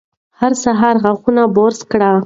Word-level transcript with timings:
هر 0.39 0.53
سهار 0.63 0.95
غاښونه 1.03 1.43
برس 1.55 1.79
کړئ. 1.91 2.15